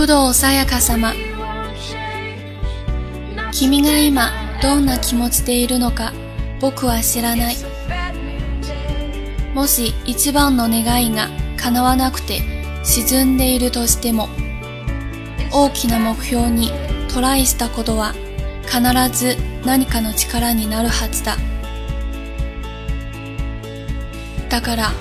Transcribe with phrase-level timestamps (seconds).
[0.00, 1.12] 工藤さやか様。
[3.52, 4.30] 君が今
[4.62, 6.14] どんな気持ちでいるのか
[6.58, 7.56] 僕は知らない。
[9.52, 11.28] もし一番の願いが
[11.58, 12.40] 叶わなくて
[12.82, 14.30] 沈んでいるとしても
[15.52, 16.70] 大きな目標に
[17.12, 18.14] トライしたことは
[18.62, 18.80] 必
[19.14, 19.36] ず
[19.66, 21.36] 何かの力になるはずだ。
[24.48, 24.92] だから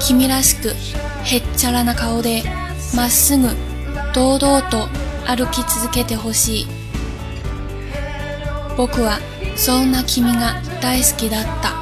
[0.00, 0.70] 君らしく
[1.24, 2.42] へっちゃらな顔で
[2.94, 3.48] まっすぐ
[4.16, 4.88] 堂々と
[5.26, 6.66] 歩き続けてほしい。
[8.74, 9.18] 僕は
[9.56, 11.74] そんな君が大好きだった。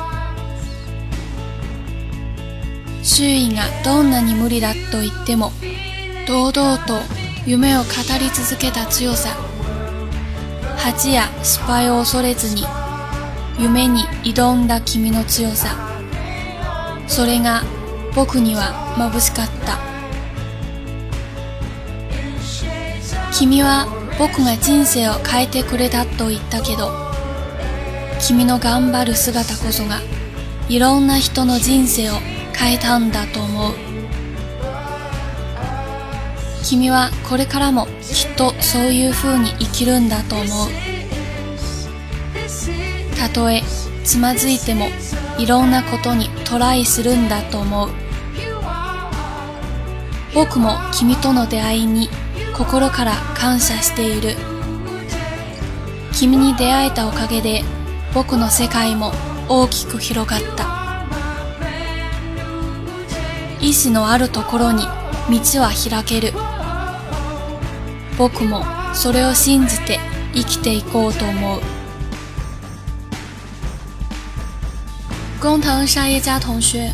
[3.05, 5.53] 周囲がどんなに無理だと言っても
[6.27, 6.99] 堂々と
[7.47, 7.87] 夢を語
[8.19, 9.37] り続けた強さ。
[10.77, 12.65] 恥や失敗を恐れずに
[13.61, 15.69] 夢に挑んだ君の強さ。
[17.07, 17.63] それが
[18.13, 19.94] 僕には眩しかった。
[23.37, 26.89] 君は僕が人生を変えてくれたと言ったけど
[28.25, 29.99] 君の頑張る姿こそが
[30.69, 32.15] いろんな人の人生を
[32.57, 33.75] 変えたんだと思う。
[36.63, 40.69] 君はこれからもきっとそういう風に生きるんだと思う。
[43.19, 43.63] たとえ
[44.05, 44.87] つまずいても
[45.39, 47.91] いろんなことにトライするんだと思う。
[50.35, 52.09] 僕も君との出会いに
[52.57, 54.37] 心から感謝している。
[56.13, 57.65] 君に出会えたおかげで
[58.15, 59.13] 僕の世界も
[59.49, 61.05] 大きく広がった。
[63.61, 66.33] 意志のあるところに道は開ける。
[68.17, 69.99] 僕もそれを信じて
[70.33, 71.61] 生きていこうと思う。
[75.41, 76.93] 工藤沙耶加同学，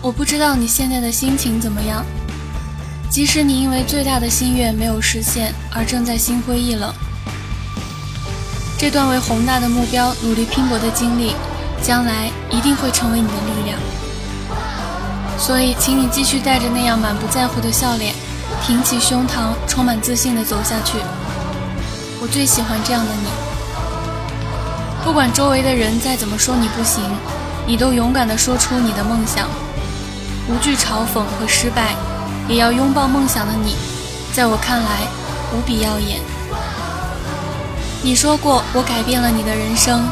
[0.00, 2.04] 我不知道你现在的心情怎么样。
[3.10, 6.94] 即使你因为最大的心愿没有实现而正在心灰意冷，
[8.78, 11.34] 这段为宏大的目标努力拼搏的经历，
[11.82, 13.76] 将来一定会成为你的力量。
[15.36, 18.14] 所以，请你继续带着那样满不在乎的笑脸，
[18.64, 20.98] 挺起胸膛，充满自信地走下去。
[22.22, 23.28] 我最喜欢这样的你，
[25.04, 27.02] 不管周围的人再怎么说你不行。
[27.66, 29.48] 你都勇敢地说出你的梦想，
[30.48, 31.94] 无惧嘲讽和失败，
[32.50, 33.76] 也要拥抱梦想的你，
[34.32, 35.06] 在我看来
[35.54, 36.20] 无比耀眼。
[38.02, 40.02] 你说过我改变了你的人生，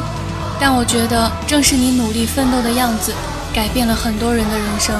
[0.57, 3.13] 但我觉得正是你努力奋斗的样子，
[3.53, 4.95] 改变了很多人的人生。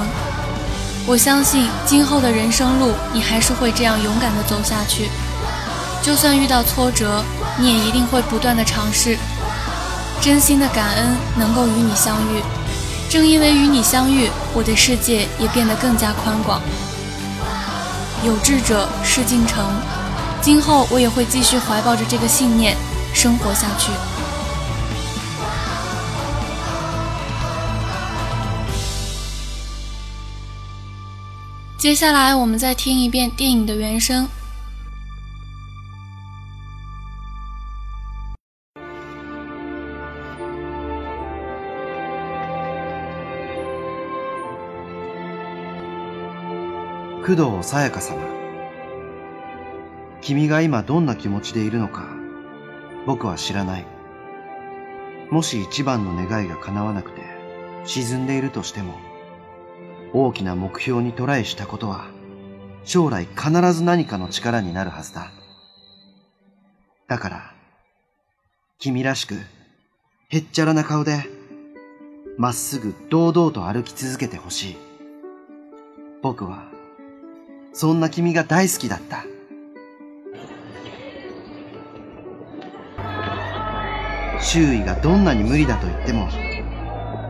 [1.06, 5.08] 我相信今后的人生路，你还是会这样勇敢地走下去。
[6.02, 7.24] 就算遇到挫折，
[7.58, 9.16] 你也一定会不断地尝试。
[10.20, 12.42] 真心的感恩能够与你相遇，
[13.08, 16.60] 正因为与你相遇，我的世界也变得更加宽广。
[18.22, 19.64] 有志者事竟成，
[20.42, 22.76] 今后我也会继续怀抱着这个信念
[23.14, 23.90] 生活下去。
[31.78, 34.28] 接下来，我们再听一遍电影的原声。
[47.22, 48.18] 工藤さやか様。
[50.22, 52.08] 君が今どんな気持ちでいるのか、
[53.06, 53.86] 僕は知らない。
[55.30, 57.20] もし一番の願いが叶わなくて
[57.84, 58.98] 沈んでいるとしても、
[60.14, 62.06] 大きな目標にトライしたことは、
[62.84, 65.30] 将来必ず何かの力になるはずだ。
[67.06, 67.54] だから、
[68.78, 69.34] 君らしく、
[70.30, 71.26] へっちゃらな顔で、
[72.38, 74.76] まっすぐ堂々と歩き続けてほしい。
[76.22, 76.79] 僕は、
[77.72, 79.24] そんな君が大好きだった。
[84.42, 86.28] 周囲がどんなに無理だと言っても、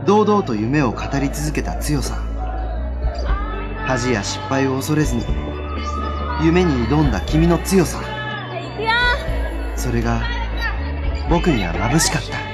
[0.05, 2.15] 堂々と夢を語り続けた強さ。
[3.85, 5.23] 恥や失敗を恐れずに、
[6.43, 8.01] 夢に挑んだ君の強さ。
[9.75, 10.21] それが、
[11.29, 12.50] 僕には眩しかった。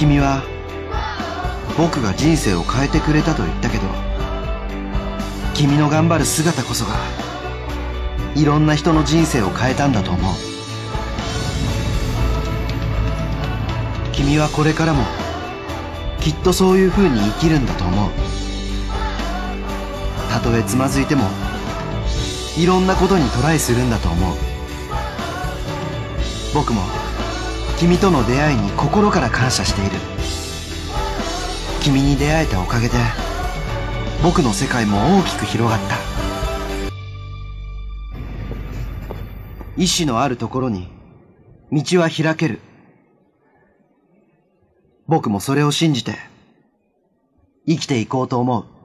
[0.00, 0.42] 君は
[1.76, 3.82] 僕が人生を変えてくれたと言ったけど
[5.52, 6.94] 君の頑張る姿こそが
[8.34, 10.34] いろんな人の人生を変えたんだと思う。
[14.14, 15.04] 君はこれからも
[16.18, 18.10] きっとそういう風に生きるんだと思う。
[20.30, 21.24] たとえつまずいても
[22.56, 24.34] いろんなことにトライするんだと思う。
[26.54, 26.80] 僕も
[27.80, 29.92] 君との出会いに心から感謝している。
[31.82, 32.94] 君に出会えたおかげで
[34.22, 35.96] 僕の世界も大きく広がった。
[39.78, 40.88] 意志のあるところに
[41.72, 42.60] 道は開ける。
[45.06, 46.18] 僕もそれを信じて
[47.66, 48.79] 生きていこうと思う。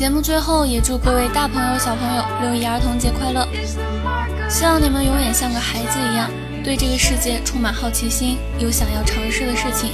[0.00, 3.46] 节目最后也祝各位大朋友小朋友六一儿童节快乐！
[4.48, 6.30] 希望你们永远像个孩子一样，
[6.64, 9.90] 对这个世界充满好奇心，有想要尝试的事情。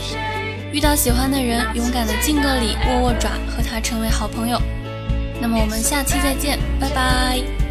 [0.70, 4.62] 遇到喜欢的人，勇敢的敬个礼，握握爪，和他成为好朋友。
[5.40, 7.65] 那么我们下期再见，拜拜。